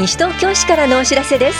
[0.00, 1.58] 西東京市からのお知らせです。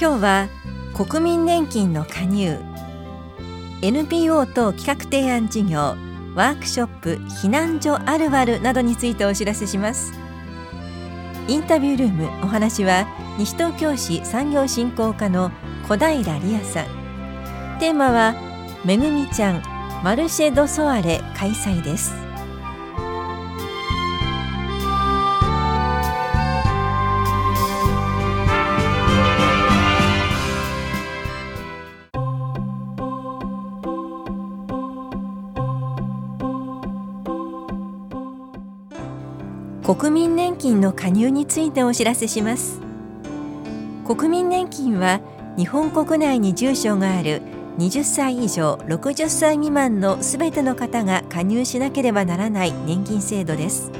[0.00, 0.48] 今日は
[0.94, 2.56] 国民年金の加入。
[3.82, 5.96] NPO 等企画提案事業
[6.36, 10.12] ワークショップ避難所あるあるなどについてお知らせします。
[11.48, 13.08] インタビュールームお話は
[13.38, 15.50] 西東京市産業振興課の
[15.88, 16.22] 小平理
[16.52, 16.86] 也さん。
[17.80, 18.36] テーマは
[18.84, 19.71] めぐみちゃん
[20.02, 22.12] マルシェ・ド・ソアレ開催です。
[39.84, 42.80] 国民年金の加入についてお知らせします。
[44.04, 45.20] 国民年金は
[45.56, 53.90] 日本国内に住所がある20歳以上60歳未満のすべての方が加入しなければならない年金制度です。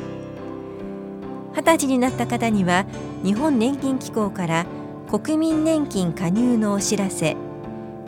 [1.54, 2.86] 20歳になった方には
[3.24, 4.66] 日本年金機構から
[5.10, 7.36] 国民年金加入のお知らせ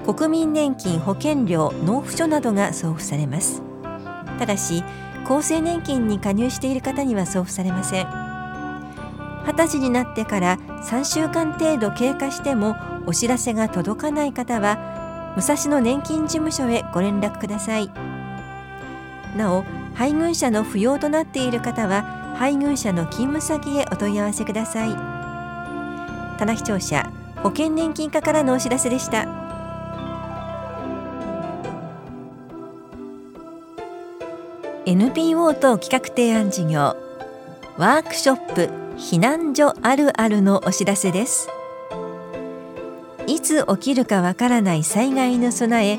[0.05, 3.63] 国民年金保険料納付書などが送付されます。
[4.39, 4.85] ただし
[5.25, 8.07] 厚生年金に加入している方には送付されません。
[8.07, 15.04] 20歳になってから3週間程度経過してもお知らせが届かない方は
[15.37, 17.91] 武蔵野年金事務所へご連絡ください。
[19.37, 24.95] なお配偶者の扶養となっている方は配偶者の勤務先へお問い合わせください。
[26.39, 29.27] 棚視聴者保険年金課からのお知らせでした。
[34.87, 36.97] NPO と企画提案事業
[37.79, 41.49] ワークショップ避難所あるあるのお知らせです。
[43.27, 45.99] いつ起きるかわからない災害の備え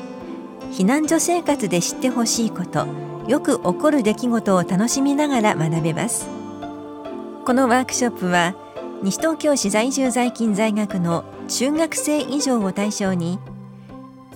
[0.72, 2.86] 避難所生活で知ってほしいこと
[3.26, 6.28] よく起こる出来事を楽しみながら学べます。
[7.44, 8.54] このワークショップは
[9.02, 13.38] 西東京市在住在勤在学の中学生以上を対象に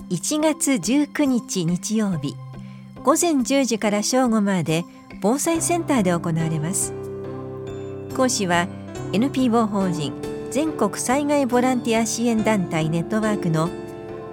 [0.09, 2.35] 1月19日日曜日
[3.03, 4.85] 午前10時から正午まで
[5.21, 6.93] 防災センターで行われます。
[8.15, 8.67] 講師は
[9.13, 10.13] NPO 法人
[10.51, 13.69] 全国災害ボランティア支援団体ネットワークの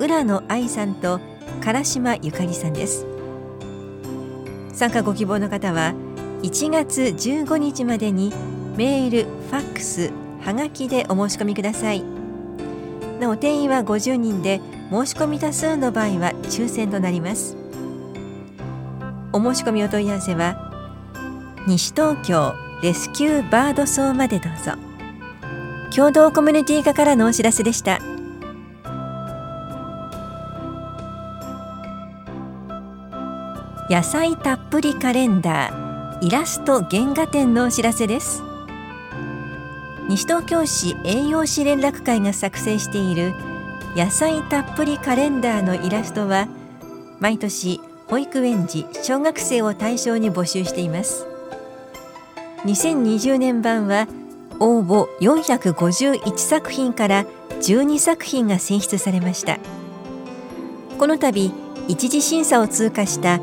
[0.01, 1.21] 浦野愛さんと
[1.65, 3.07] 唐島ゆかりさんです。
[4.73, 5.95] 参加ご希望の方は
[6.43, 8.33] 1月15日までに
[8.77, 12.03] メール、ファックス、はがきでお申し込みください。
[13.21, 17.57] なお定員は50人で申し込み多数の場合は抽選となります。
[19.33, 20.73] お申し込みお問い合わせは
[21.69, 24.88] 西東京レスキューバードソーまでどうぞ。
[25.95, 27.99] 共同コミュニティ課からのお知らせでした。
[33.91, 38.43] 野菜たっぷりカレンダーイラスト原画展のお知らせです。
[40.09, 43.33] 西東京市栄養士連絡会が作成している
[43.97, 46.49] 野菜たっぷりカレンダーのイラストは
[47.19, 51.27] 毎年保育園児小学生を対象に募集しています。
[52.65, 54.07] 2020年版は
[54.61, 57.25] 応募451作品から
[57.61, 59.59] 12作品が選出されました。
[60.99, 61.53] この度
[61.87, 63.37] 一次審査を通過した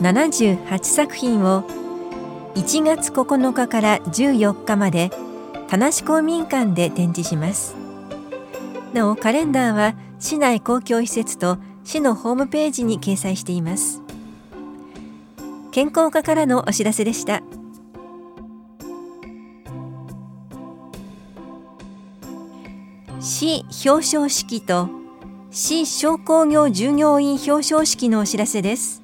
[0.00, 1.62] 78作品を
[2.54, 5.10] 1月9日から14日まで
[5.68, 7.74] 田無公民館で展示します。
[8.92, 14.00] なおカレンダーは市内公共施設と市のホームページに掲載しています。
[15.72, 17.42] 健康課からのお知らせでした。
[23.26, 24.90] 市表彰式と
[25.50, 29.02] 市商工業従業員表彰式のお知らせです。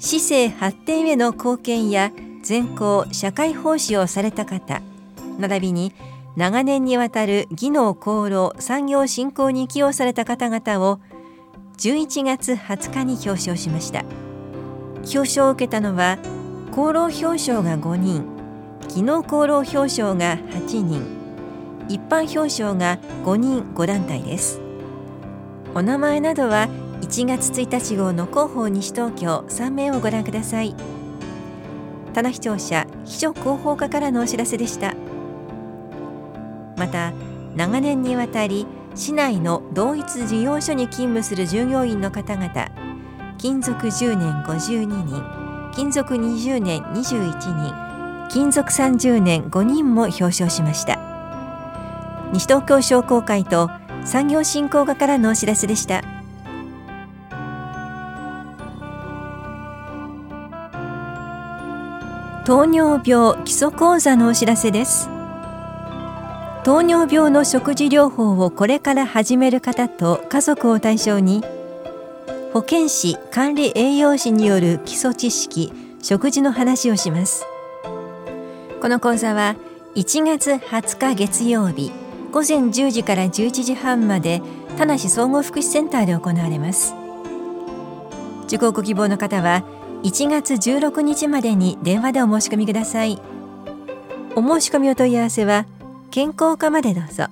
[0.00, 2.10] 市政発展への貢献や
[2.42, 4.82] 全校社会奉仕をされた方
[5.38, 5.92] 並びに
[6.34, 10.98] 長年にわたる技能功労産業振興に寄与された方々を
[11.78, 14.04] 11月20日に表彰しました。
[15.04, 16.18] 表彰を受けたのは
[16.72, 18.24] 功労表彰が5人
[18.88, 21.19] 技能功労表彰が8人。
[21.90, 24.60] 一般表彰が5人5団体です。
[25.74, 26.68] お名前などは
[27.00, 30.76] 1月1日号の広報西東京3名をご覧ください。
[32.14, 34.94] 棚視聴者秘書広報課からのお知らせでした。
[36.76, 37.12] また
[37.56, 42.70] 長年にわたり市内の同一事業所に勤務する従業員の方々
[43.36, 45.24] 勤続10年52人
[45.72, 51.09] 勤続20年21人勤続30年5人も表彰しました。
[52.32, 53.70] 西東京商工会と
[54.04, 56.02] 産業振興課からのお知らせでした。
[62.46, 65.08] 糖尿病基礎講座のお知らせです。
[66.64, 71.42] 糖尿病の食事療法をこれから始める方と家族を対象に
[72.52, 75.72] 保健師管理栄養士による基礎知識
[76.02, 77.44] 食事の話をします。
[78.80, 79.56] この講座は
[79.94, 81.92] 1月20日月曜日
[82.32, 84.40] 午前10時から11時半まで
[84.78, 86.94] 田無総合福祉センターで行われます。
[88.44, 89.64] 受講ご希望の方は
[90.04, 93.20] 1月16日までに電話でお申し込みください。
[94.36, 95.66] お申し込みお問い合わせは
[96.10, 97.24] 健康課までどうぞ。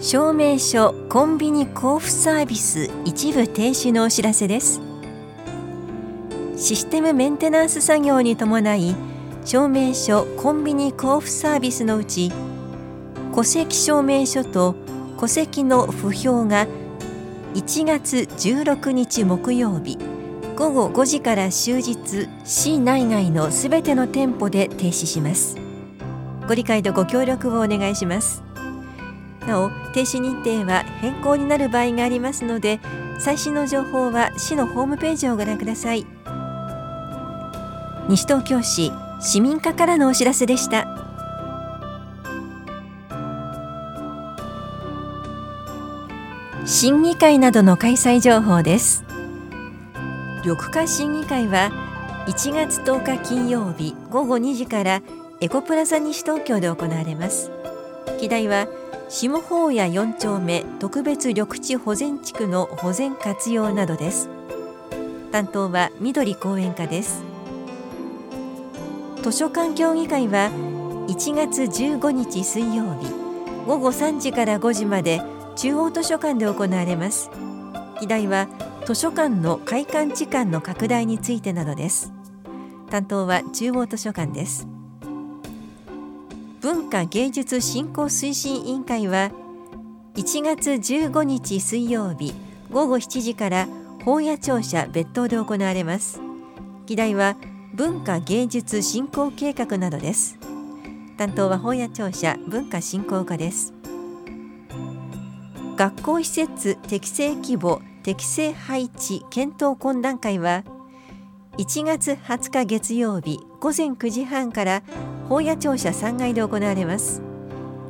[0.00, 4.91] 証明書コンビニ交付サービス一部停止のお知らせです。
[6.62, 8.94] システムメンテナンス作業に伴い
[9.44, 12.30] 証明書コンビニ交付サービスのうち
[13.34, 14.76] 戸籍証明書と
[15.18, 16.68] 戸籍の不評が
[17.54, 19.98] 1月16日木曜日
[20.54, 25.56] 午後5時から終日市内外のすべての店舗で停止します。
[26.46, 28.44] ご理解とご協力をお願いします。
[29.48, 32.78] なお停止日程は変更になる場合がありますので
[33.18, 36.11] 最新の情報は市のホームページをご覧ください。
[38.12, 40.86] 西東京市市民課からのお知らせでした。
[46.66, 49.02] 審議会などの開催情報です。
[50.44, 51.70] 緑化審議会は
[52.26, 55.00] 1月10日金曜日午後2時から
[55.40, 57.50] エコプラザ西東京で行われます。
[58.20, 58.66] 議題は
[59.08, 64.28] 下法屋4丁目特別緑地保全地区の保全活用などです。
[65.30, 67.31] 担当は緑公園課です。
[69.22, 70.50] 図書館協議会は
[71.06, 73.06] 1月15日水曜日
[73.68, 75.22] 午後3時から5時まで
[75.54, 77.30] 中央図書館で行われます。
[78.00, 78.48] 議題は
[78.84, 82.12] 図書館の開館時間の拡大についてなどです。
[82.90, 84.66] 担当は中央図書館です。
[86.60, 89.30] 文化芸術振興推進委員会は
[90.16, 92.34] 1月15日水曜日
[92.72, 93.68] 午後7時から
[94.04, 96.20] 法屋庁舎別当で行われます。
[96.86, 97.36] 議題は
[97.74, 100.38] 文化芸術振興計画などです。
[101.16, 103.72] 担当は法屋庁舎文化振興課です。
[105.76, 110.64] 学校施設適正規模適正配置検討懇談会は
[111.56, 114.82] 1月20日月曜日午前9時半から
[115.30, 117.22] 法屋庁舎3階で行われます。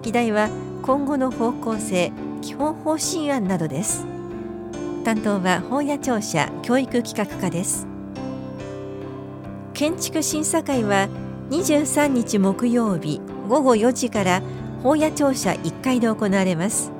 [0.03, 0.49] 議題は
[0.83, 4.07] 今後の方向性基本方針案などです。
[5.05, 7.92] 担当は法屋庁舎教育企画課です。
[9.83, 11.09] 建築審査会は
[11.51, 14.41] 23日木曜日午後4時から
[14.81, 16.93] 法屋庁舎1階で行われます。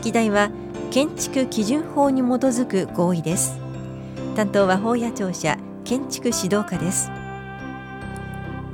[0.00, 0.52] 議題は
[0.92, 3.58] 建築基準法に基づく合意です。
[4.36, 7.10] 担当は法屋庁舎建築指導課です。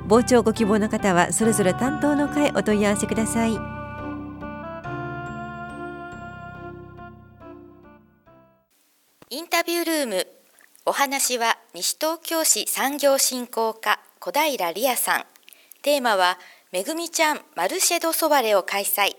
[0.06, 3.52] 傍聴ご希望の方はそれぞれ担当の課へお問い合わせください。
[9.30, 10.26] インタビュールーム
[10.86, 15.24] お話は西東京市産業振興課小平理也さん。
[15.82, 16.38] テーマは
[16.72, 19.14] めぐみちゃんマルシェドソワレを開催。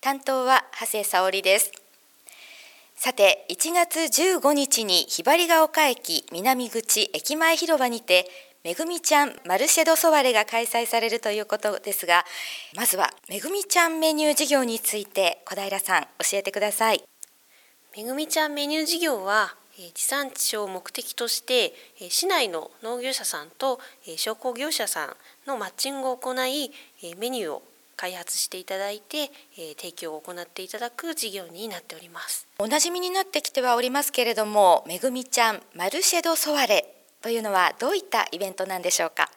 [0.00, 1.70] 担当は長谷沙織です。
[2.96, 8.26] さて1月15日にひばりが丘駅南口駅前広場にて
[8.64, 12.24] めぐみちゃんマルシェドソワレが開催されるということですが
[12.74, 17.04] まずはめぐみちゃんメニュー事業について小平さん教えてください。
[17.96, 19.54] めぐみちゃんメニュー事業は
[19.94, 21.74] 地産地消を目的として
[22.08, 23.80] 市内の農業者さんと
[24.16, 25.16] 商工業者さん
[25.46, 26.70] のマッチングを行い
[27.18, 27.62] メニューを
[27.96, 32.48] 開発していただいて、え提供を行っていただく事業になっております。
[32.58, 39.30] おなじみになってきてはおりますけれどもめぐみちゃんマルシェドソワレというのはどういったイベントなんでしょうか？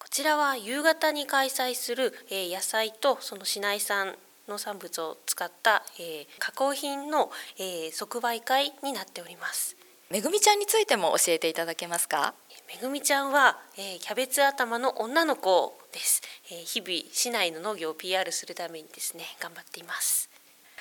[0.00, 4.16] こちらは夕方に開催する、え野菜とその市内産
[4.48, 9.76] 農産物を使った、え加工品の、え即売会になっております。
[10.10, 12.34] めぐみちゃんについても教えていただけますか？
[12.68, 20.28] めぐみちゃんは、えキャベツ頭の女の子です、え日々市内の農業を PR するためにですね頑張っています。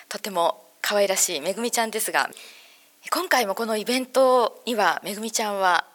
[0.09, 2.29] とても可愛らしいめぐみちゃんですが
[3.11, 5.85] 今回もこのイベントにはめぐみちゃんは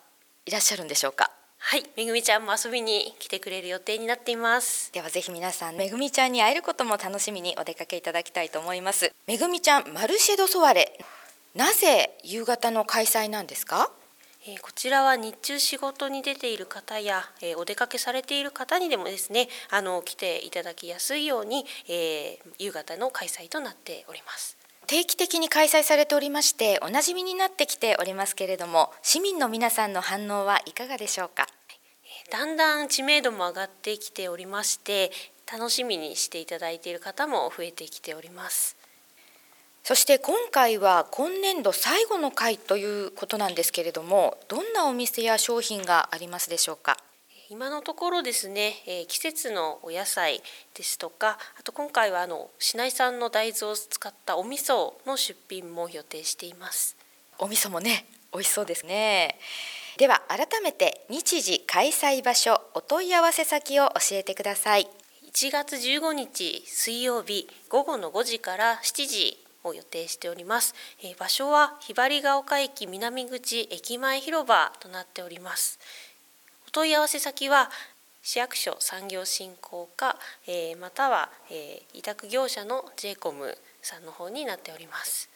[0.47, 1.31] いらっしゃるんでしょうか？
[1.71, 4.91] はいめぐみちゃんも遊びに来てくれる予定になっています。
[4.95, 9.13] ではぜひ皆さんめぐみちゃんに会えることも楽しみにお出かけいただきたいと思います。
[9.27, 10.99] めぐみちゃんマルシェドソワレ
[11.55, 13.91] なぜ夕方の開催なんですか？
[14.47, 24.57] えこちらは日中仕事に出ている方や、えお出かけされている方にでもですねあの来ていただきやすいように、えー、夕方の開催となっております。
[24.87, 31.47] 定期的に開催されておりましておなじみになってきておりますけれども市民の皆さんの反応はいかがでしょうか？
[32.31, 35.11] だんだん知名度も上がってきておりまして
[35.51, 38.77] 楽しみにしていただいている方も増えてきております。
[39.83, 46.99] そして今回は今年度最後の回ということなんですけれどもどんなお店や商品がありますでしょうか？
[47.49, 50.43] 今のところですね、えー、季節のお野菜
[50.75, 56.95] ですとかあと今回はあの市内産の大豆を使ったお味噌の出品も予定しています。
[57.39, 58.05] お味噌もね
[58.35, 59.39] 美味しそうですね
[59.99, 64.87] では改めて日時開催場所お問い合わせ先を教えてください。
[65.33, 75.81] 1月15日水曜日午後の5時から7時を予定しております、え場所はひばりが丘駅南口駅前広場となっております。
[76.69, 77.69] お問い合わせ先は
[78.23, 85.29] 市役所産業振興課、えまたは、え委託業者の j コムさんの方になっております。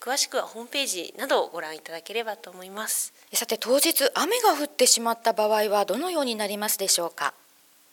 [0.00, 3.12] 詳しくはホームページなどをご覧いただければと思います。
[3.32, 7.34] さて当日雨が降ってしまった場合はどのようになりますでしょうか？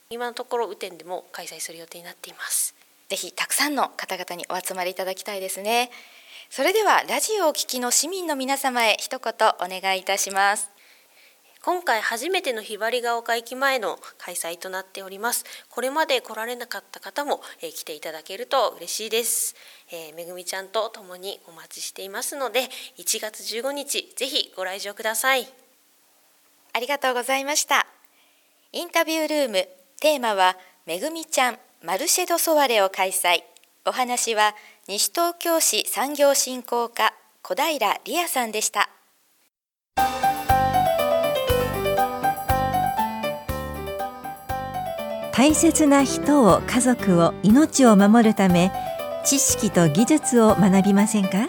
[0.10, 2.76] 今のところ雨天でも開催する予定になっています。
[3.10, 5.90] ぜひたくさんの方々にお集まりいただきたいですね。
[6.52, 10.70] それではラジオを聴きの市民の皆様へ一言お願いいたします
[11.66, 15.46] 今回初めてのひばりが丘駅前の開催となっております。
[15.68, 19.56] これまで来られなかった方も、えー、来ていただけると嬉しいです、
[19.92, 22.70] えー、めぐみちゃんと共にお待ちしていますので
[23.00, 25.48] 1月15日ぜひご来場ください。
[26.74, 27.88] ありがとうございました。
[28.72, 29.68] インタビュールーム
[30.00, 33.42] テーマはめぐみちゃんマルシェドソワレを開催。
[33.88, 34.54] お話は
[34.88, 38.92] 西東京市産業振興課小平理也さんでした。
[45.36, 48.72] 大切な人を家族を命を守るため
[49.26, 51.46] 知識と技術を学びませんか？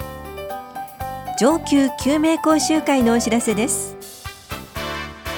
[1.39, 3.97] 上級救命講習会のお知らせです。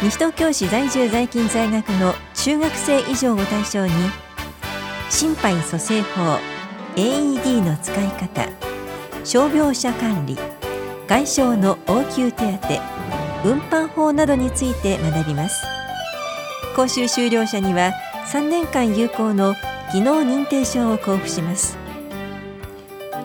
[0.03, 3.93] 西東京市在住在勤在学の中学生以上を対象に
[5.11, 6.39] 心肺蘇生法
[6.97, 8.49] AED の使い方
[9.25, 10.39] 傷病者管理
[11.07, 12.59] 外傷の応急手
[13.43, 15.67] 当運搬法などについて学びます。
[16.75, 17.93] 講習修了者には
[18.31, 19.55] 3年間有効の
[19.91, 21.79] 技能認定証を交付します。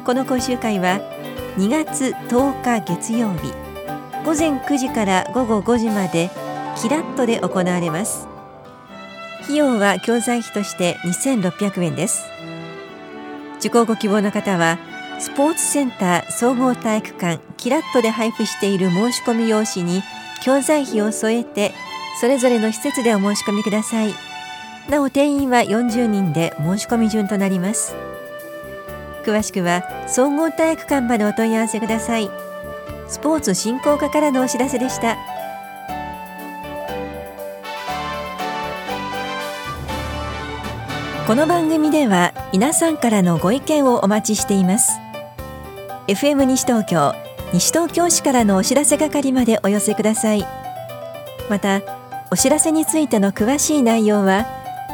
[0.05, 1.01] この講習会は
[1.57, 3.51] 2月10日月曜日
[4.23, 6.29] 午前9時から午後5時まで
[6.81, 8.29] キラットで行われます。
[9.43, 12.23] 費用は教材費として2600円です。
[13.59, 14.79] 受講ご希望の方は
[15.19, 20.01] スポーツセンター総合体育館キラットで配布している申し込み用紙に
[20.41, 21.73] 教材費を添えて
[22.21, 24.32] それぞれの施設でお申し込みください。
[24.89, 27.95] なお定員は40人で申し込み順となります。
[29.25, 32.29] 詳しくは総合体育館までお問い合わせください。
[33.07, 35.17] スポーツ振興課からのお知らせでした。
[41.25, 44.99] この番組では皆さんからのご意見をお待ちしています。
[46.07, 47.15] FM 西東京
[47.53, 50.45] 西東京市からのお知らせ係までお寄せください。
[51.49, 51.81] また
[52.29, 54.62] お知らせについての詳しい内容は